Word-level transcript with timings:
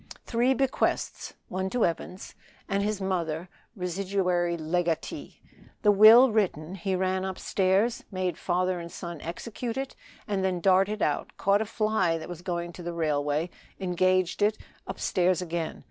Three 0.25 0.55
bequests 0.55 1.35
(one 1.47 1.69
to 1.69 1.85
Evans), 1.85 2.33
and 2.67 2.81
his 2.81 2.99
mother 2.99 3.49
residuary 3.75 4.57
legatee. 4.57 5.41
The 5.83 5.91
will 5.91 6.31
written, 6.31 6.73
he 6.73 6.95
ran 6.95 7.23
upstairs, 7.23 8.03
made 8.09 8.35
father 8.35 8.79
and 8.79 8.91
son 8.91 9.21
execute 9.21 9.77
it, 9.77 9.95
and 10.27 10.43
then 10.43 10.59
darted 10.59 11.03
out, 11.03 11.37
caught 11.37 11.61
a 11.61 11.65
fly 11.65 12.17
that 12.17 12.29
was 12.29 12.41
going 12.41 12.73
to 12.73 12.81
the 12.81 12.93
railway, 12.93 13.51
engaged 13.79 14.41
it; 14.41 14.57
upstairs 14.87 15.39
again. 15.39 15.79